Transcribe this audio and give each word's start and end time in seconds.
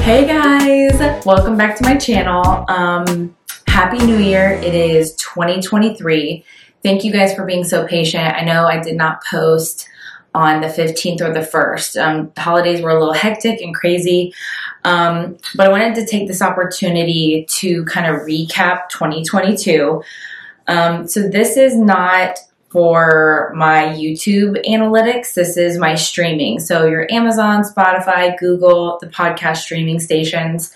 Hey 0.00 0.26
guys, 0.26 1.24
welcome 1.24 1.56
back 1.56 1.76
to 1.76 1.84
my 1.84 1.96
channel. 1.96 2.64
Um, 2.68 3.36
Happy 3.66 3.98
New 3.98 4.18
Year. 4.18 4.52
It 4.52 4.74
is 4.74 5.14
2023. 5.14 6.44
Thank 6.82 7.04
you 7.04 7.12
guys 7.12 7.34
for 7.34 7.44
being 7.44 7.62
so 7.62 7.86
patient. 7.86 8.24
I 8.24 8.42
know 8.42 8.66
I 8.66 8.82
did 8.82 8.96
not 8.96 9.22
post 9.24 9.88
on 10.34 10.60
the 10.60 10.66
15th 10.66 11.20
or 11.20 11.32
the 11.32 11.40
1st. 11.40 12.02
Um, 12.02 12.32
the 12.34 12.40
holidays 12.40 12.82
were 12.82 12.90
a 12.90 12.98
little 12.98 13.14
hectic 13.14 13.60
and 13.60 13.74
crazy, 13.74 14.32
um, 14.84 15.36
but 15.54 15.66
I 15.66 15.70
wanted 15.70 15.94
to 15.96 16.06
take 16.06 16.28
this 16.28 16.42
opportunity 16.42 17.46
to 17.48 17.84
kind 17.84 18.06
of 18.06 18.22
recap 18.22 18.88
2022. 18.90 20.02
Um, 20.66 21.06
so, 21.08 21.28
this 21.28 21.56
is 21.56 21.76
not 21.76 22.38
for 22.70 23.52
my 23.54 23.86
YouTube 23.96 24.64
analytics. 24.64 25.34
This 25.34 25.56
is 25.56 25.76
my 25.76 25.96
streaming. 25.96 26.60
So, 26.60 26.86
your 26.86 27.10
Amazon, 27.10 27.62
Spotify, 27.62 28.38
Google, 28.38 28.98
the 29.00 29.08
podcast 29.08 29.58
streaming 29.58 29.98
stations. 29.98 30.72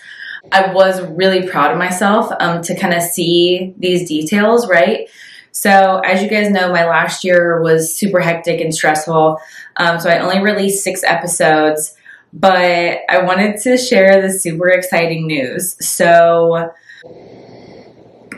I 0.51 0.73
was 0.73 1.01
really 1.01 1.47
proud 1.47 1.71
of 1.71 1.77
myself 1.77 2.31
um, 2.39 2.61
to 2.63 2.75
kind 2.75 2.93
of 2.93 3.01
see 3.01 3.73
these 3.77 4.07
details, 4.07 4.67
right? 4.67 5.09
So, 5.51 6.01
as 6.03 6.21
you 6.21 6.29
guys 6.29 6.51
know, 6.51 6.71
my 6.71 6.85
last 6.85 7.23
year 7.23 7.61
was 7.61 7.95
super 7.95 8.19
hectic 8.19 8.59
and 8.59 8.75
stressful. 8.75 9.39
Um, 9.77 9.99
so, 9.99 10.09
I 10.09 10.19
only 10.19 10.41
released 10.41 10.83
six 10.83 11.01
episodes, 11.03 11.95
but 12.33 12.99
I 13.09 13.23
wanted 13.23 13.61
to 13.61 13.77
share 13.77 14.21
the 14.21 14.37
super 14.37 14.67
exciting 14.67 15.27
news. 15.27 15.77
So, 15.79 16.73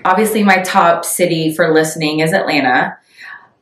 obviously, 0.06 0.44
my 0.44 0.62
top 0.62 1.06
city 1.06 1.56
for 1.56 1.74
listening 1.74 2.20
is 2.20 2.34
Atlanta. 2.34 3.00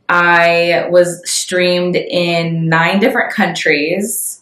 I 0.07 0.87
was 0.89 1.27
streamed 1.29 1.95
in 1.95 2.69
nine 2.69 2.99
different 2.99 3.33
countries. 3.33 4.41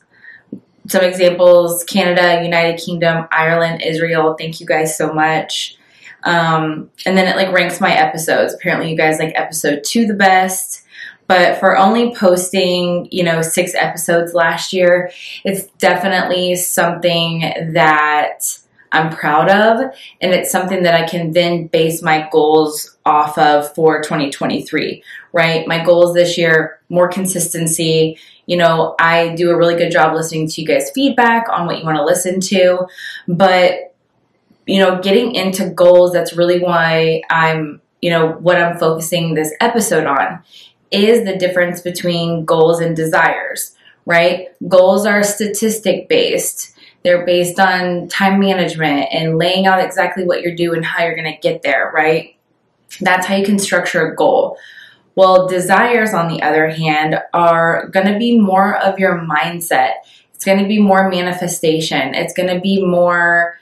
Some 0.87 1.03
examples 1.03 1.83
Canada, 1.85 2.43
United 2.43 2.79
Kingdom, 2.79 3.27
Ireland, 3.31 3.81
Israel. 3.81 4.35
Thank 4.37 4.59
you 4.59 4.65
guys 4.65 4.97
so 4.97 5.13
much. 5.13 5.77
Um, 6.23 6.89
and 7.05 7.17
then 7.17 7.27
it 7.27 7.35
like 7.35 7.53
ranks 7.53 7.79
my 7.81 7.93
episodes. 7.93 8.53
Apparently, 8.53 8.89
you 8.89 8.97
guys 8.97 9.19
like 9.19 9.33
episode 9.35 9.83
two 9.85 10.05
the 10.05 10.13
best. 10.13 10.81
But 11.27 11.59
for 11.59 11.77
only 11.77 12.13
posting, 12.15 13.07
you 13.11 13.23
know, 13.23 13.41
six 13.41 13.73
episodes 13.75 14.33
last 14.33 14.73
year, 14.73 15.09
it's 15.45 15.65
definitely 15.77 16.55
something 16.55 17.71
that 17.73 18.59
I'm 18.93 19.09
proud 19.09 19.49
of. 19.49 19.91
And 20.21 20.33
it's 20.33 20.51
something 20.51 20.83
that 20.83 20.93
I 20.93 21.05
can 21.07 21.31
then 21.31 21.67
base 21.67 22.01
my 22.01 22.29
goals 22.31 22.95
off 23.05 23.37
of 23.37 23.73
for 23.73 24.01
2023, 24.01 25.03
right? 25.33 25.67
My 25.67 25.83
goals 25.83 26.13
this 26.13 26.37
year, 26.37 26.79
more 26.89 27.09
consistency. 27.09 28.17
You 28.45 28.57
know, 28.57 28.95
I 28.99 29.35
do 29.35 29.49
a 29.49 29.57
really 29.57 29.75
good 29.75 29.91
job 29.91 30.13
listening 30.13 30.47
to 30.47 30.61
you 30.61 30.67
guys' 30.67 30.91
feedback 30.93 31.47
on 31.49 31.65
what 31.65 31.79
you 31.79 31.85
want 31.85 31.97
to 31.97 32.05
listen 32.05 32.39
to. 32.41 32.85
But, 33.27 33.95
you 34.67 34.79
know, 34.79 35.01
getting 35.01 35.33
into 35.33 35.69
goals, 35.71 36.13
that's 36.13 36.37
really 36.37 36.59
why 36.59 37.23
I'm, 37.29 37.81
you 38.01 38.11
know, 38.11 38.33
what 38.33 38.61
I'm 38.61 38.77
focusing 38.77 39.33
this 39.33 39.51
episode 39.59 40.05
on 40.05 40.43
is 40.91 41.25
the 41.25 41.35
difference 41.35 41.81
between 41.81 42.45
goals 42.45 42.79
and 42.79 42.95
desires, 42.95 43.75
right? 44.05 44.49
Goals 44.67 45.07
are 45.07 45.23
statistic 45.23 46.07
based 46.07 46.72
they're 47.03 47.25
based 47.25 47.59
on 47.59 48.07
time 48.07 48.39
management 48.39 49.09
and 49.11 49.37
laying 49.37 49.65
out 49.65 49.83
exactly 49.83 50.25
what 50.25 50.41
you're 50.41 50.55
doing, 50.55 50.83
how 50.83 51.03
you're 51.03 51.15
going 51.15 51.31
to 51.31 51.39
get 51.39 51.61
there, 51.61 51.91
right? 51.93 52.35
That's 53.01 53.27
how 53.27 53.35
you 53.35 53.45
can 53.45 53.59
structure 53.59 54.07
a 54.07 54.15
goal. 54.15 54.57
Well, 55.15 55.47
desires, 55.47 56.13
on 56.13 56.27
the 56.27 56.41
other 56.41 56.69
hand, 56.69 57.19
are 57.33 57.87
going 57.89 58.07
to 58.07 58.17
be 58.17 58.39
more 58.39 58.77
of 58.77 58.97
your 58.99 59.19
mindset. 59.19 59.93
It's 60.33 60.45
going 60.45 60.59
to 60.59 60.67
be 60.67 60.79
more 60.79 61.09
manifestation. 61.09 62.15
It's 62.15 62.33
going 62.33 62.53
to 62.53 62.59
be 62.59 62.83
more 62.83 63.59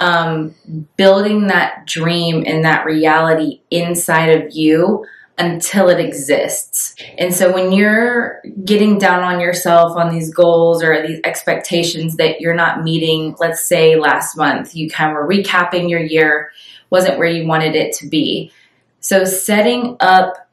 um, 0.00 0.54
building 0.96 1.48
that 1.48 1.86
dream 1.86 2.44
and 2.46 2.64
that 2.64 2.84
reality 2.84 3.60
inside 3.70 4.28
of 4.28 4.54
you 4.54 5.04
until 5.38 5.88
it 5.88 6.00
exists. 6.00 6.96
And 7.16 7.32
so 7.32 7.52
when 7.52 7.70
you're 7.72 8.42
getting 8.64 8.98
down 8.98 9.22
on 9.22 9.40
yourself 9.40 9.96
on 9.96 10.12
these 10.12 10.34
goals 10.34 10.82
or 10.82 11.06
these 11.06 11.20
expectations 11.24 12.16
that 12.16 12.40
you're 12.40 12.54
not 12.54 12.82
meeting, 12.82 13.36
let's 13.38 13.64
say 13.64 13.96
last 13.96 14.36
month, 14.36 14.74
you 14.74 14.90
kind 14.90 15.10
of 15.10 15.14
were 15.14 15.28
recapping 15.28 15.88
your 15.88 16.00
year, 16.00 16.50
wasn't 16.90 17.18
where 17.18 17.28
you 17.28 17.46
wanted 17.46 17.76
it 17.76 17.92
to 17.94 18.08
be. 18.08 18.52
So 19.00 19.24
setting 19.24 19.96
up 20.00 20.50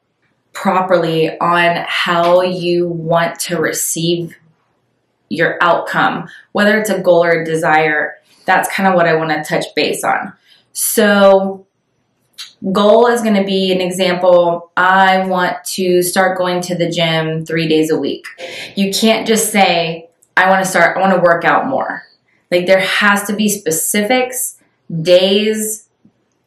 properly 0.52 1.36
on 1.38 1.84
how 1.88 2.42
you 2.42 2.88
want 2.88 3.40
to 3.40 3.58
receive 3.58 4.36
your 5.28 5.58
outcome, 5.60 6.28
whether 6.52 6.78
it's 6.78 6.90
a 6.90 7.00
goal 7.00 7.24
or 7.24 7.42
a 7.42 7.44
desire, 7.44 8.14
that's 8.44 8.72
kind 8.72 8.88
of 8.88 8.94
what 8.94 9.06
I 9.06 9.16
want 9.16 9.30
to 9.30 9.42
touch 9.42 9.66
base 9.74 10.04
on. 10.04 10.32
So 10.72 11.66
goal 12.72 13.06
is 13.06 13.22
going 13.22 13.34
to 13.34 13.44
be 13.44 13.72
an 13.72 13.80
example 13.80 14.70
i 14.76 15.26
want 15.26 15.62
to 15.64 16.02
start 16.02 16.38
going 16.38 16.60
to 16.60 16.74
the 16.74 16.90
gym 16.90 17.44
three 17.44 17.68
days 17.68 17.90
a 17.90 17.98
week. 17.98 18.26
You 18.74 18.92
can't 18.92 19.26
just 19.26 19.52
say 19.52 20.08
i 20.36 20.48
want 20.48 20.64
to 20.64 20.70
start 20.70 20.96
i 20.96 21.00
want 21.00 21.14
to 21.14 21.20
work 21.20 21.44
out 21.44 21.66
more. 21.66 22.02
Like 22.50 22.66
there 22.66 22.80
has 22.80 23.24
to 23.24 23.34
be 23.34 23.48
specifics 23.48 24.58
days 25.02 25.88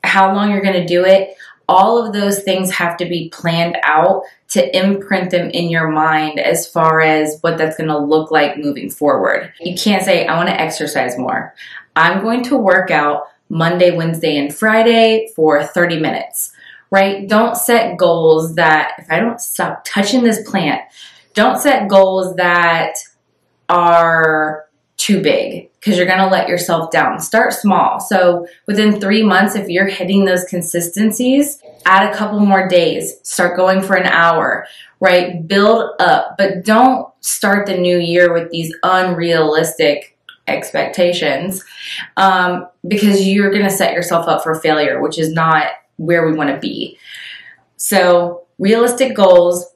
how 0.04 0.34
long 0.34 0.52
you're 0.52 0.62
going 0.62 0.82
to 0.82 0.86
do 0.86 1.06
it. 1.06 1.36
All 1.68 2.04
of 2.04 2.14
those 2.14 2.42
things 2.42 2.72
have 2.72 2.98
to 2.98 3.06
be 3.06 3.30
planned 3.30 3.78
out 3.84 4.24
to 4.50 4.78
imprint 4.78 5.30
them 5.30 5.50
in 5.52 5.70
your 5.70 5.90
mind 5.90 6.40
as 6.40 6.68
far 6.68 7.02
as 7.02 7.38
what 7.42 7.58
that's 7.58 7.78
going 7.78 7.90
to 7.90 7.98
look 7.98 8.32
like 8.32 8.58
moving 8.58 8.90
forward. 8.90 9.54
You 9.60 9.76
can't 9.76 10.04
say 10.04 10.26
i 10.26 10.36
want 10.36 10.50
to 10.50 10.60
exercise 10.60 11.18
more. 11.18 11.54
I'm 11.96 12.22
going 12.24 12.44
to 12.46 12.58
work 12.58 12.92
out 12.92 13.24
Monday, 13.50 13.96
Wednesday, 13.96 14.38
and 14.38 14.54
Friday 14.54 15.30
for 15.36 15.64
30 15.64 16.00
minutes, 16.00 16.52
right? 16.92 17.28
Don't 17.28 17.58
set 17.58 17.98
goals 17.98 18.56
that, 18.56 18.94
if 19.00 19.12
I 19.12 19.20
don't 19.20 19.42
stop 19.42 19.84
touching 19.84 20.24
this 20.24 20.48
plant, 20.48 20.82
don't 21.34 21.60
set 21.60 21.90
goals 21.90 22.36
that 22.36 22.96
are 23.68 24.66
too 24.98 25.22
big 25.22 25.70
because 25.80 25.98
you're 25.98 26.06
going 26.06 26.20
to 26.20 26.28
let 26.28 26.50
yourself 26.50 26.92
down. 26.92 27.20
Start 27.20 27.54
small. 27.54 28.00
So 28.00 28.46
within 28.68 29.00
three 29.00 29.24
months, 29.24 29.56
if 29.56 29.70
you're 29.70 29.88
hitting 29.88 30.26
those 30.26 30.44
consistencies, 30.44 31.62
add 31.86 32.12
a 32.12 32.16
couple 32.16 32.40
more 32.40 32.68
days, 32.68 33.20
start 33.24 33.56
going 33.56 33.82
for 33.82 33.96
an 33.96 34.08
hour, 34.08 34.68
right? 35.00 35.48
Build 35.48 35.92
up, 36.00 36.36
but 36.38 36.66
don't 36.66 37.08
start 37.22 37.66
the 37.66 37.78
new 37.78 37.98
year 37.98 38.34
with 38.34 38.52
these 38.52 38.76
unrealistic 38.84 40.18
expectations 40.50 41.64
um, 42.18 42.68
because 42.88 43.28
you're 43.28 43.52
going 43.52 43.64
to 43.64 43.70
set 43.70 43.94
yourself 43.94 44.28
up 44.28 44.44
for 44.44 44.56
failure, 44.56 45.02
which 45.02 45.20
is 45.20 45.32
not 45.32 45.68
where 45.98 46.26
we 46.26 46.34
want 46.34 46.50
to 46.50 46.60
be. 46.60 46.98
So, 47.78 48.46
realistic 48.58 49.16
goals, 49.16 49.74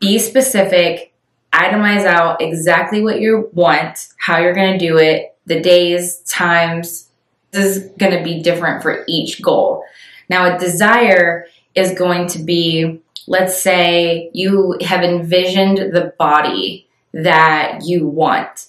be 0.00 0.18
specific, 0.18 1.12
itemize 1.52 2.04
out 2.04 2.40
exactly 2.40 3.02
what 3.02 3.20
you 3.20 3.48
want, 3.52 4.08
how 4.18 4.38
you're 4.38 4.54
going 4.54 4.78
to 4.78 4.78
do 4.78 4.98
it, 4.98 5.36
the 5.46 5.60
days, 5.60 6.20
times. 6.20 7.08
This 7.50 7.76
is 7.76 7.92
going 7.98 8.16
to 8.16 8.22
be 8.22 8.42
different 8.42 8.82
for 8.82 9.04
each 9.08 9.40
goal. 9.40 9.84
Now, 10.28 10.54
a 10.54 10.58
desire 10.58 11.46
is 11.74 11.98
going 11.98 12.28
to 12.28 12.38
be, 12.38 13.00
let's 13.26 13.60
say 13.60 14.30
you 14.34 14.76
have 14.82 15.02
envisioned 15.02 15.78
the 15.94 16.12
body 16.18 16.86
that 17.14 17.80
you 17.84 18.06
want 18.06 18.66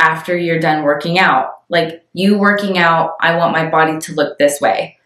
after 0.00 0.36
you're 0.36 0.60
done 0.60 0.82
working 0.82 1.18
out. 1.18 1.60
Like 1.68 2.04
you 2.12 2.38
working 2.38 2.78
out, 2.78 3.16
I 3.20 3.36
want 3.36 3.52
my 3.52 3.68
body 3.68 3.98
to 3.98 4.14
look 4.14 4.38
this 4.38 4.60
way. 4.60 4.98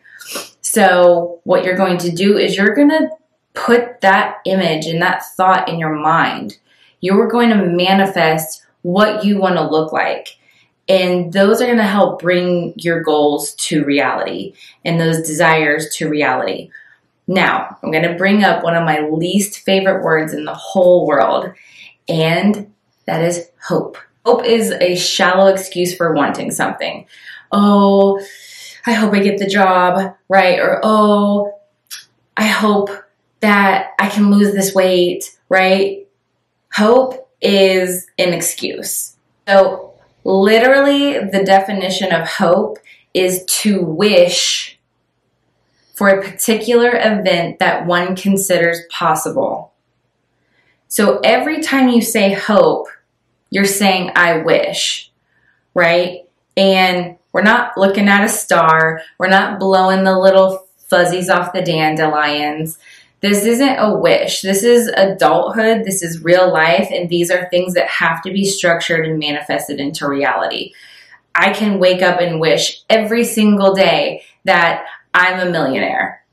So, 0.61 1.41
what 1.45 1.65
you're 1.65 1.77
going 1.77 1.99
to 1.99 2.12
do 2.12 2.37
is 2.37 2.56
you're 2.56 2.75
going 2.75 2.91
to 2.91 3.11
put 3.55 4.03
that 4.03 4.37
image 4.45 4.87
and 4.87 5.00
that 5.03 5.25
thought 5.37 5.69
in 5.69 5.79
your 5.79 5.95
mind. 5.95 6.59
You're 7.00 7.29
going 7.29 7.49
to 7.50 7.67
manifest 7.67 8.64
what 8.82 9.25
you 9.25 9.38
want 9.38 9.56
to 9.56 9.69
look 9.69 9.93
like. 9.93 10.37
And 10.88 11.32
those 11.32 11.61
are 11.61 11.67
going 11.67 11.79
to 11.79 11.85
help 11.85 12.20
bring 12.20 12.75
your 12.76 13.03
goals 13.03 13.55
to 13.55 13.85
reality 13.85 14.55
and 14.85 15.00
those 15.00 15.26
desires 15.26 15.88
to 15.97 16.09
reality. 16.09 16.70
Now, 17.26 17.79
I'm 17.82 17.93
going 17.93 18.09
to 18.09 18.17
bring 18.17 18.43
up 18.43 18.64
one 18.64 18.75
of 18.75 18.85
my 18.85 19.00
least 19.09 19.61
favorite 19.61 20.03
words 20.03 20.35
in 20.35 20.44
the 20.44 20.55
whole 20.55 21.06
world, 21.06 21.53
and 22.09 22.73
that 23.06 23.23
is 23.23 23.49
hope. 23.62 23.99
Hope 24.25 24.44
is 24.44 24.70
a 24.70 24.96
shallow 24.96 25.46
excuse 25.46 25.94
for 25.94 26.14
wanting 26.14 26.50
something. 26.50 27.06
Oh, 27.52 28.20
I 28.87 28.93
hope 28.93 29.14
I 29.14 29.20
get 29.20 29.38
the 29.38 29.46
job, 29.46 30.14
right? 30.28 30.58
Or, 30.58 30.81
oh, 30.82 31.58
I 32.37 32.46
hope 32.46 32.90
that 33.40 33.93
I 33.99 34.08
can 34.08 34.31
lose 34.31 34.52
this 34.52 34.75
weight, 34.75 35.38
right? 35.49 36.06
Hope 36.72 37.28
is 37.40 38.06
an 38.19 38.32
excuse. 38.32 39.17
So, 39.49 39.94
literally, 40.25 41.19
the 41.19 41.43
definition 41.44 42.12
of 42.12 42.28
hope 42.28 42.78
is 43.14 43.44
to 43.46 43.82
wish 43.82 44.78
for 45.94 46.08
a 46.08 46.23
particular 46.23 46.93
event 46.94 47.58
that 47.58 47.87
one 47.87 48.16
considers 48.16 48.81
possible. 48.90 49.73
So, 50.88 51.20
every 51.25 51.61
time 51.61 51.88
you 51.88 52.02
say 52.02 52.32
hope, 52.32 52.88
you're 53.50 53.64
saying, 53.64 54.12
I 54.17 54.38
wish, 54.38 55.11
right? 55.75 56.20
And 56.56 57.17
we're 57.32 57.43
not 57.43 57.76
looking 57.76 58.08
at 58.08 58.25
a 58.25 58.29
star. 58.29 59.02
We're 59.19 59.29
not 59.29 59.61
blowing 59.61 60.05
the 60.05 60.19
little 60.19 60.67
fuzzies 60.88 61.29
off 61.29 61.52
the 61.52 61.62
dandelions. 61.62 62.79
This 63.20 63.44
isn't 63.44 63.79
a 63.79 63.97
wish. 63.97 64.41
This 64.41 64.62
is 64.62 64.88
adulthood. 64.88 65.85
This 65.85 66.02
is 66.02 66.25
real 66.25 66.50
life. 66.50 66.88
And 66.91 67.08
these 67.08 67.31
are 67.31 67.49
things 67.50 67.75
that 67.75 67.88
have 67.88 68.23
to 68.23 68.32
be 68.32 68.44
structured 68.44 69.06
and 69.06 69.19
manifested 69.19 69.79
into 69.79 70.08
reality. 70.08 70.73
I 71.35 71.52
can 71.52 71.79
wake 71.79 72.02
up 72.02 72.20
and 72.20 72.41
wish 72.41 72.82
every 72.88 73.25
single 73.25 73.75
day 73.75 74.23
that 74.44 74.87
I'm 75.14 75.47
a 75.47 75.50
millionaire. 75.50 76.25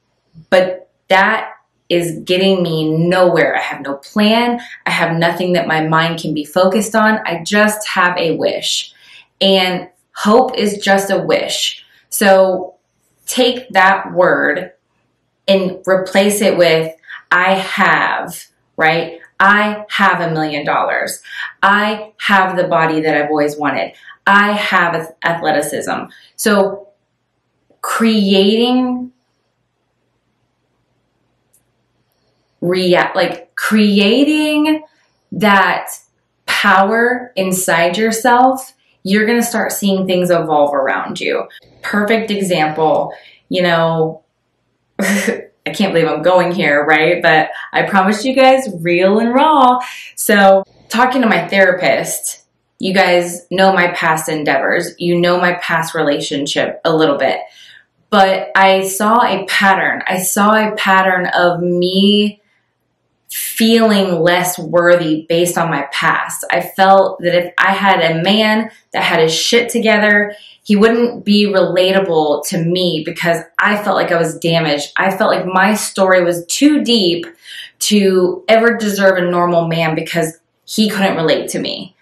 But 0.50 0.90
that 1.10 1.52
is 1.90 2.20
getting 2.20 2.64
me 2.64 2.90
nowhere. 3.08 3.56
I 3.56 3.62
have 3.62 3.82
no 3.82 3.96
plan. 3.96 4.60
I 4.86 4.92
have 4.92 5.18
nothing 5.18 5.54
that 5.54 5.68
my 5.68 5.88
mind 5.88 6.20
can 6.20 6.34
be 6.34 6.44
focused 6.44 6.96
on. 6.96 7.20
I 7.26 7.44
just 7.44 7.88
have 7.88 8.18
a 8.18 8.36
wish. 8.36 8.94
And 9.40 9.90
hope 10.16 10.58
is 10.58 10.78
just 10.80 11.12
a 11.12 11.18
wish. 11.18 11.86
So 12.10 12.76
take 13.26 13.70
that 13.70 14.14
word 14.14 14.74
and 15.48 15.80
replace 15.88 16.42
it 16.42 16.58
with 16.58 16.94
I 17.32 17.54
have, 17.56 18.46
right? 18.76 19.20
I 19.40 19.86
have 19.90 20.20
a 20.20 20.34
million 20.34 20.66
dollars. 20.66 21.22
I 21.62 22.14
have 22.20 22.58
the 22.58 22.68
body 22.68 23.02
that 23.02 23.16
I've 23.16 23.30
always 23.30 23.58
wanted. 23.58 23.94
I 24.26 24.54
have 24.54 25.14
athleticism. 25.24 26.06
So 26.36 26.90
creating 27.82 29.12
react 32.68 33.16
like 33.16 33.56
creating 33.56 34.84
that 35.32 35.90
power 36.46 37.32
inside 37.36 37.98
yourself 37.98 38.74
you're 39.04 39.26
going 39.26 39.40
to 39.40 39.46
start 39.46 39.72
seeing 39.72 40.06
things 40.06 40.30
evolve 40.30 40.74
around 40.74 41.20
you 41.20 41.48
perfect 41.82 42.32
example 42.32 43.14
you 43.50 43.62
know 43.62 44.24
I 45.68 45.74
can't 45.74 45.94
believe 45.94 46.08
I'm 46.08 46.22
going 46.22 46.54
here, 46.54 46.86
right? 46.86 47.22
But 47.22 47.50
I 47.74 47.84
promised 47.84 48.24
you 48.24 48.34
guys 48.34 48.70
real 48.80 49.20
and 49.20 49.34
raw. 49.34 49.80
So, 50.16 50.64
talking 50.88 51.22
to 51.22 51.28
my 51.28 51.46
therapist, 51.50 52.46
you 52.80 52.94
guys 52.94 53.46
know 53.52 53.74
my 53.74 53.90
past 53.92 54.30
endeavors, 54.30 54.94
you 54.98 55.20
know 55.20 55.40
my 55.40 55.56
past 55.56 55.94
relationship 55.94 56.80
a 56.86 56.96
little 56.96 57.18
bit. 57.18 57.40
But 58.10 58.52
I 58.56 58.88
saw 58.88 59.22
a 59.24 59.46
pattern. 59.48 60.04
I 60.08 60.22
saw 60.22 60.54
a 60.54 60.74
pattern 60.78 61.28
of 61.36 61.60
me 61.60 62.42
feeling 63.30 64.22
less 64.22 64.58
worthy 64.58 65.26
based 65.28 65.58
on 65.58 65.70
my 65.70 65.88
past. 65.92 66.46
I 66.50 66.62
felt 66.62 67.20
that 67.20 67.36
if 67.36 67.54
I 67.58 67.74
had 67.74 68.00
a 68.00 68.22
man 68.22 68.72
that 68.94 69.04
had 69.04 69.20
his 69.20 69.36
shit 69.36 69.70
together, 69.70 70.34
he 70.64 70.76
wouldn't 70.76 71.26
be 71.26 71.46
relatable 71.46 72.48
to 72.48 72.64
me 72.64 73.04
because 73.06 73.40
I 73.60 73.82
felt 73.84 73.98
like 73.98 74.12
I 74.12 74.18
was 74.18 74.38
damaged. 74.40 74.94
I 74.98 75.16
felt 75.16 75.34
like 75.34 75.46
my 75.46 75.74
story 75.74 76.24
was 76.24 76.46
too 76.46 76.84
deep 76.84 77.26
to 77.80 78.44
ever 78.48 78.78
deserve 78.78 79.18
a 79.18 79.30
normal 79.30 79.68
man 79.68 79.96
because 79.96 80.40
he 80.66 80.90
couldn't 80.90 81.18
relate 81.18 81.50
to 81.50 81.60
me. 81.60 81.96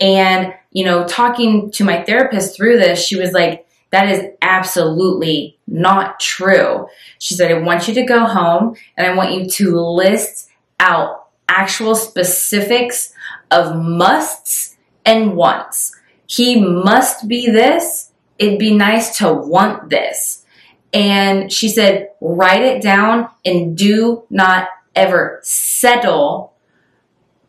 And, 0.00 0.54
you 0.72 0.84
know, 0.84 1.06
talking 1.06 1.70
to 1.72 1.84
my 1.84 2.02
therapist 2.02 2.56
through 2.56 2.78
this, 2.78 3.04
she 3.04 3.16
was 3.16 3.32
like, 3.32 3.66
that 3.90 4.08
is 4.08 4.24
absolutely 4.42 5.56
not 5.68 6.18
true. 6.18 6.88
She 7.20 7.34
said, 7.34 7.52
I 7.52 7.60
want 7.60 7.86
you 7.86 7.94
to 7.94 8.02
go 8.02 8.26
home 8.26 8.74
and 8.96 9.06
I 9.06 9.14
want 9.14 9.32
you 9.32 9.48
to 9.48 9.80
list 9.80 10.50
out 10.80 11.26
actual 11.48 11.94
specifics 11.94 13.12
of 13.50 13.76
musts 13.76 14.76
and 15.04 15.36
wants. 15.36 15.94
He 16.26 16.60
must 16.60 17.28
be 17.28 17.50
this. 17.50 18.12
It'd 18.38 18.58
be 18.58 18.74
nice 18.74 19.18
to 19.18 19.32
want 19.32 19.90
this. 19.90 20.44
And 20.92 21.52
she 21.52 21.68
said, 21.68 22.10
write 22.20 22.62
it 22.62 22.82
down 22.82 23.28
and 23.44 23.76
do 23.76 24.24
not 24.30 24.68
ever 24.94 25.40
settle 25.42 26.54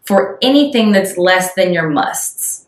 for 0.04 0.38
anything 0.42 0.92
that's 0.92 1.18
less 1.18 1.54
than 1.54 1.74
your 1.74 1.90
musts. 1.90 2.68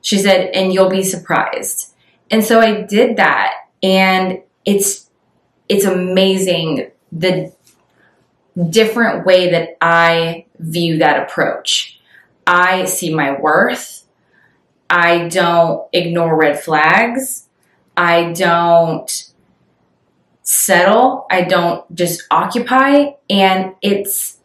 She 0.00 0.18
said, 0.18 0.50
and 0.54 0.72
you'll 0.72 0.90
be 0.90 1.02
surprised. 1.02 1.94
And 2.30 2.42
so 2.42 2.60
I 2.60 2.82
did 2.82 3.16
that 3.16 3.52
and 3.82 4.42
it's 4.64 5.10
it's 5.68 5.84
amazing 5.84 6.90
the 7.10 7.52
different 8.68 9.24
way 9.24 9.50
that 9.50 9.76
I 9.80 10.46
view 10.58 10.98
that 10.98 11.22
approach. 11.22 12.00
I 12.46 12.84
see 12.84 13.14
my 13.14 13.38
worth. 13.38 14.04
I 14.90 15.28
don't 15.28 15.88
ignore 15.92 16.36
red 16.36 16.60
flags. 16.60 17.48
I 17.96 18.32
don't 18.32 19.32
settle. 20.42 21.26
I 21.30 21.42
don't 21.42 21.94
just 21.94 22.24
occupy. 22.30 23.12
And 23.30 23.74
it's 23.80 24.38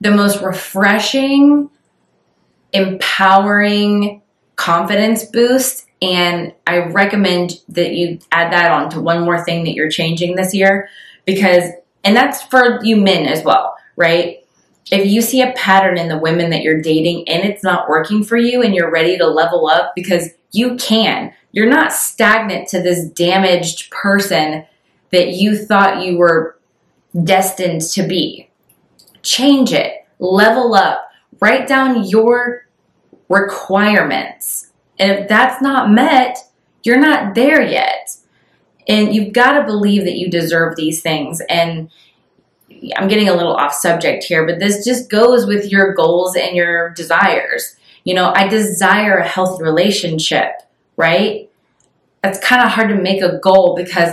the 0.00 0.10
most 0.10 0.42
refreshing, 0.42 1.70
empowering 2.72 4.22
confidence 4.56 5.24
boost. 5.24 5.86
And 6.02 6.52
I 6.66 6.78
recommend 6.78 7.54
that 7.68 7.92
you 7.92 8.18
add 8.32 8.52
that 8.52 8.70
on 8.70 8.90
to 8.90 9.00
one 9.00 9.24
more 9.24 9.42
thing 9.42 9.64
that 9.64 9.74
you're 9.74 9.88
changing 9.88 10.36
this 10.36 10.54
year 10.54 10.88
because 11.24 11.70
and 12.06 12.16
that's 12.16 12.40
for 12.44 12.82
you 12.84 12.96
men 12.96 13.26
as 13.26 13.42
well, 13.42 13.76
right? 13.96 14.44
If 14.92 15.06
you 15.06 15.20
see 15.20 15.42
a 15.42 15.52
pattern 15.54 15.98
in 15.98 16.08
the 16.08 16.16
women 16.16 16.50
that 16.50 16.62
you're 16.62 16.80
dating 16.80 17.28
and 17.28 17.42
it's 17.42 17.64
not 17.64 17.88
working 17.88 18.22
for 18.22 18.36
you 18.36 18.62
and 18.62 18.72
you're 18.72 18.92
ready 18.92 19.18
to 19.18 19.26
level 19.26 19.66
up 19.66 19.92
because 19.96 20.28
you 20.52 20.76
can, 20.76 21.34
you're 21.50 21.68
not 21.68 21.92
stagnant 21.92 22.68
to 22.68 22.80
this 22.80 23.08
damaged 23.08 23.90
person 23.90 24.64
that 25.10 25.30
you 25.30 25.58
thought 25.58 26.04
you 26.04 26.16
were 26.16 26.56
destined 27.24 27.80
to 27.80 28.06
be. 28.06 28.48
Change 29.22 29.72
it, 29.72 30.06
level 30.20 30.74
up, 30.74 31.10
write 31.40 31.66
down 31.66 32.04
your 32.04 32.68
requirements. 33.28 34.70
And 35.00 35.10
if 35.10 35.28
that's 35.28 35.60
not 35.60 35.90
met, 35.90 36.38
you're 36.84 37.00
not 37.00 37.34
there 37.34 37.62
yet. 37.62 38.16
And 38.88 39.14
you've 39.14 39.32
got 39.32 39.58
to 39.58 39.64
believe 39.64 40.04
that 40.04 40.16
you 40.16 40.30
deserve 40.30 40.76
these 40.76 41.02
things. 41.02 41.40
And 41.48 41.90
I'm 42.96 43.08
getting 43.08 43.28
a 43.28 43.34
little 43.34 43.54
off 43.54 43.72
subject 43.72 44.24
here, 44.24 44.46
but 44.46 44.58
this 44.58 44.84
just 44.84 45.10
goes 45.10 45.46
with 45.46 45.70
your 45.70 45.94
goals 45.94 46.36
and 46.36 46.56
your 46.56 46.90
desires. 46.90 47.76
You 48.04 48.14
know, 48.14 48.32
I 48.34 48.48
desire 48.48 49.16
a 49.16 49.26
healthy 49.26 49.64
relationship, 49.64 50.62
right? 50.96 51.50
That's 52.22 52.38
kind 52.38 52.62
of 52.62 52.72
hard 52.72 52.90
to 52.90 52.94
make 52.94 53.22
a 53.22 53.38
goal 53.38 53.74
because 53.76 54.10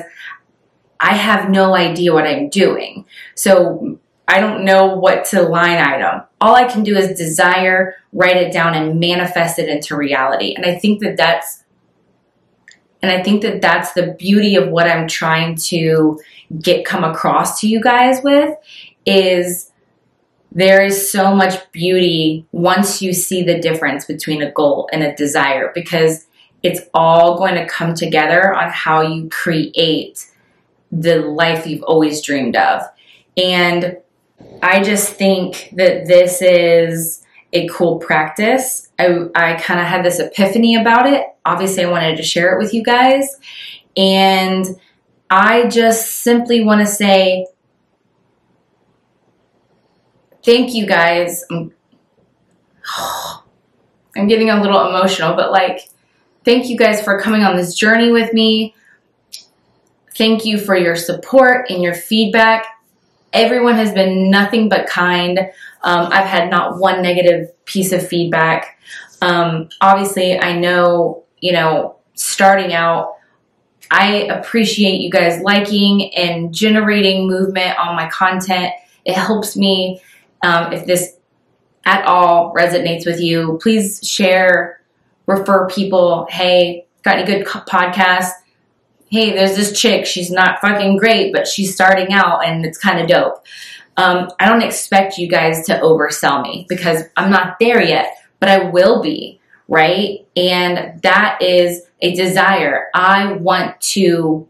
I 1.00 1.16
have 1.16 1.50
no 1.50 1.76
idea 1.76 2.14
what 2.14 2.26
I'm 2.26 2.50
doing. 2.50 3.06
So 3.36 4.00
I 4.28 4.40
don't 4.40 4.64
know 4.64 4.96
what 4.96 5.26
to 5.26 5.42
line 5.42 5.78
item. 5.78 6.22
All 6.40 6.56
I 6.56 6.64
can 6.64 6.84
do 6.84 6.96
is 6.96 7.18
desire, 7.18 7.96
write 8.14 8.38
it 8.38 8.54
down, 8.54 8.74
and 8.74 9.00
manifest 9.00 9.60
it 9.60 9.68
into 9.68 9.96
reality. 9.96 10.54
And 10.56 10.66
I 10.66 10.76
think 10.76 11.02
that 11.02 11.18
that's 11.18 11.63
and 13.04 13.12
I 13.12 13.22
think 13.22 13.42
that 13.42 13.62
that's 13.62 13.92
the 13.92 14.16
beauty 14.18 14.56
of 14.56 14.70
what 14.70 14.88
I'm 14.88 15.10
trying 15.10 15.56
to 15.56 16.20
get 16.62 16.86
come 16.86 17.04
across 17.04 17.60
to 17.60 17.68
you 17.68 17.82
guys 17.82 18.24
with 18.24 18.58
is 19.06 19.70
there 20.54 20.84
is 20.86 21.12
so 21.12 21.36
much 21.36 21.70
beauty 21.74 22.46
once 22.54 23.02
you 23.02 23.12
see 23.12 23.44
the 23.44 23.60
difference 23.60 24.06
between 24.06 24.42
a 24.42 24.52
goal 24.52 24.88
and 24.94 25.04
a 25.04 25.14
desire 25.16 25.72
because 25.76 26.28
it's 26.64 26.80
all 26.94 27.38
going 27.38 27.56
to 27.56 27.66
come 27.66 27.94
together 27.94 28.54
on 28.54 28.72
how 28.72 29.02
you 29.02 29.28
create 29.30 30.26
the 30.90 31.18
life 31.18 31.68
you've 31.68 31.84
always 31.84 32.22
dreamed 32.22 32.56
of. 32.56 32.84
And 33.36 33.98
I 34.62 34.82
just 34.82 35.14
think 35.14 35.72
that 35.74 36.06
this 36.06 36.42
is 36.42 37.23
a 37.54 37.68
cool 37.68 38.00
practice. 38.00 38.90
I, 39.00 39.28
I 39.36 39.54
kind 39.56 39.80
of 39.80 39.86
had 39.86 40.04
this 40.04 40.20
epiphany 40.20 40.76
about 40.76 41.08
it. 41.08 41.26
Obviously, 41.46 41.86
I 41.86 41.90
wanted 41.90 42.18
to 42.18 42.24
share 42.24 42.54
it 42.54 42.58
with 42.58 42.74
you 42.74 42.84
guys. 42.84 43.38
And 43.96 44.66
I 45.30 45.68
just 45.68 46.24
simply 46.24 46.64
want 46.64 46.82
to 46.82 46.88
say 46.88 47.48
thank 50.44 50.74
you 50.74 50.86
guys. 50.86 51.44
I'm, 51.50 51.74
I'm 54.16 54.28
getting 54.28 54.50
a 54.50 54.62
little 54.62 54.88
emotional, 54.88 55.36
but 55.36 55.52
like, 55.52 55.90
thank 56.44 56.70
you 56.70 56.78
guys 56.78 57.02
for 57.02 57.20
coming 57.20 57.44
on 57.44 57.56
this 57.56 57.76
journey 57.76 58.12
with 58.12 58.34
me. 58.34 58.76
Thank 60.16 60.46
you 60.46 60.60
for 60.60 60.76
your 60.76 60.96
support 60.96 61.70
and 61.70 61.82
your 61.82 61.96
feedback. 61.96 62.66
Everyone 63.32 63.74
has 63.76 63.92
been 63.92 64.30
nothing 64.30 64.70
but 64.70 64.88
kind. 64.88 65.40
Um, 65.84 66.08
I've 66.12 66.26
had 66.26 66.50
not 66.50 66.80
one 66.80 67.02
negative 67.02 67.50
piece 67.66 67.92
of 67.92 68.08
feedback. 68.08 68.80
Um, 69.22 69.70
obviously, 69.82 70.40
I 70.40 70.58
know, 70.58 71.24
you 71.40 71.52
know, 71.54 71.98
starting 72.14 72.74
out, 72.74 73.16
I 73.92 74.24
appreciate 74.24 75.02
you 75.02 75.10
guys 75.10 75.42
liking 75.42 76.14
and 76.16 76.54
generating 76.54 77.28
movement 77.28 77.78
on 77.78 77.96
my 77.96 78.10
content. 78.10 78.74
It 79.06 79.16
helps 79.16 79.56
me 79.56 80.02
um, 80.44 80.74
if 80.74 80.86
this 80.86 81.18
at 81.86 82.06
all 82.06 82.54
resonates 82.54 83.06
with 83.06 83.20
you, 83.20 83.60
please 83.62 84.00
share, 84.08 84.82
refer 85.26 85.68
people. 85.68 86.28
Hey, 86.30 86.88
got 87.04 87.18
any 87.18 87.26
good 87.26 87.46
podcasts? 87.46 88.32
Hey, 89.10 89.34
there's 89.34 89.56
this 89.56 89.80
chick. 89.80 90.06
She's 90.06 90.32
not 90.32 90.60
fucking 90.60 90.98
great, 90.98 91.34
but 91.34 91.48
she's 91.48 91.74
starting 91.74 92.14
out 92.14 92.46
and 92.46 92.66
it's 92.66 92.78
kind 92.78 93.00
of 93.00 93.08
dope. 93.08 93.46
Um, 93.98 94.30
I 94.40 94.50
don't 94.50 94.64
expect 94.64 95.18
you 95.18 95.28
guys 95.28 95.66
to 95.68 95.80
oversell 95.80 96.42
me 96.42 96.66
because 96.68 97.04
I'm 97.16 97.30
not 97.30 97.58
there 97.60 97.82
yet, 97.82 98.16
but 98.40 98.50
I 98.50 98.70
will 98.70 99.02
be, 99.02 99.40
right? 99.68 100.26
And 100.36 101.02
that 101.04 101.42
is 101.42 101.84
a 102.02 102.14
desire. 102.16 102.88
I 102.96 103.34
want 103.34 103.80
to 103.82 104.48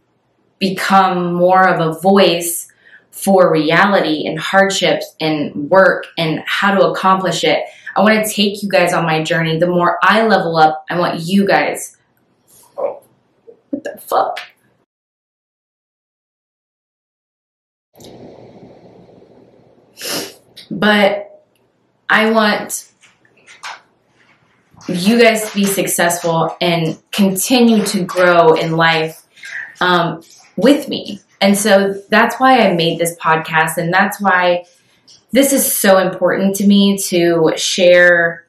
become 0.60 1.34
more 1.34 1.68
of 1.68 1.82
a 1.82 2.00
voice 2.00 2.72
for 3.12 3.52
reality 3.52 4.26
and 4.26 4.40
hardships 4.40 5.16
and 5.20 5.70
work 5.70 6.08
and 6.18 6.42
how 6.46 6.74
to 6.74 6.88
accomplish 6.88 7.44
it. 7.44 7.60
I 7.96 8.02
want 8.02 8.26
to 8.26 8.34
take 8.34 8.64
you 8.64 8.70
guys 8.70 8.94
on 8.94 9.06
my 9.06 9.22
journey. 9.24 9.60
The 9.60 9.68
more 9.68 10.00
I 10.02 10.26
level 10.26 10.58
up, 10.58 10.84
I 10.90 10.98
want 10.98 11.20
you 11.20 11.46
guys. 11.46 11.98
what 12.76 13.04
the 13.72 13.98
fuck? 14.02 14.40
But 20.74 21.46
I 22.10 22.32
want 22.32 22.92
you 24.88 25.22
guys 25.22 25.50
to 25.50 25.56
be 25.56 25.66
successful 25.66 26.58
and 26.60 27.00
continue 27.12 27.86
to 27.86 28.04
grow 28.04 28.54
in 28.54 28.76
life 28.76 29.24
um, 29.80 30.24
with 30.56 30.90
me. 30.90 31.20
And 31.42 31.58
so 31.58 31.94
that's 32.10 32.40
why 32.40 32.60
I 32.60 32.74
made 32.74 33.00
this 33.00 33.16
podcast, 33.18 33.78
and 33.78 33.94
that's 33.94 34.20
why 34.20 34.66
this 35.32 35.54
is 35.54 35.72
so 35.72 35.98
important 35.98 36.56
to 36.56 36.68
me 36.68 36.98
to 37.10 37.54
share 37.56 38.46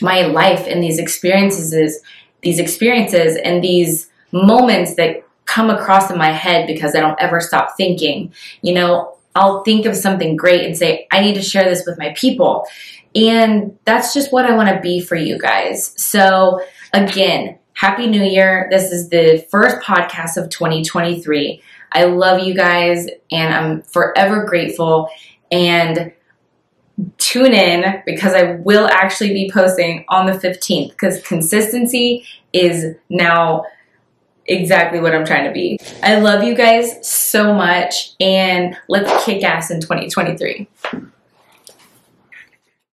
my 0.00 0.22
life 0.22 0.66
and 0.66 0.82
these 0.82 0.98
experiences, 0.98 2.00
these 2.42 2.58
experiences, 2.58 3.36
and 3.42 3.62
these 3.62 4.08
moments 4.32 4.94
that 4.96 5.24
come 5.46 5.70
across 5.70 6.10
in 6.10 6.18
my 6.18 6.30
head 6.30 6.66
because 6.66 6.94
I 6.94 7.00
don't 7.00 7.20
ever 7.20 7.40
stop 7.40 7.76
thinking. 7.76 8.32
You 8.60 8.74
know, 8.74 9.16
I'll 9.34 9.62
think 9.62 9.86
of 9.86 9.96
something 9.96 10.36
great 10.36 10.64
and 10.64 10.76
say, 10.76 11.06
I 11.10 11.20
need 11.20 11.34
to 11.34 11.42
share 11.42 11.64
this 11.64 11.84
with 11.86 11.98
my 11.98 12.14
people. 12.16 12.66
And 13.14 13.78
that's 13.84 14.14
just 14.14 14.32
what 14.32 14.46
I 14.46 14.56
want 14.56 14.68
to 14.68 14.80
be 14.80 15.00
for 15.00 15.16
you 15.16 15.38
guys. 15.38 15.92
So, 15.96 16.60
again, 16.92 17.58
Happy 17.74 18.06
New 18.06 18.22
Year. 18.22 18.68
This 18.70 18.92
is 18.92 19.08
the 19.08 19.46
first 19.50 19.84
podcast 19.84 20.36
of 20.36 20.50
2023. 20.50 21.62
I 21.92 22.04
love 22.04 22.42
you 22.42 22.54
guys 22.54 23.08
and 23.30 23.54
I'm 23.54 23.82
forever 23.82 24.44
grateful. 24.44 25.08
And 25.50 26.12
tune 27.18 27.52
in 27.52 28.02
because 28.06 28.34
I 28.34 28.56
will 28.56 28.86
actually 28.86 29.32
be 29.32 29.50
posting 29.52 30.04
on 30.08 30.26
the 30.26 30.32
15th 30.32 30.90
because 30.90 31.22
consistency 31.22 32.24
is 32.52 32.94
now 33.08 33.64
exactly 34.46 35.00
what 35.00 35.14
I'm 35.14 35.24
trying 35.24 35.44
to 35.44 35.52
be. 35.52 35.78
I 36.02 36.18
love 36.18 36.44
you 36.44 36.54
guys 36.54 37.06
so 37.06 37.54
much 37.54 38.12
and 38.20 38.76
let's 38.88 39.24
kick 39.24 39.42
ass 39.42 39.70
in 39.70 39.80
2023. 39.80 40.68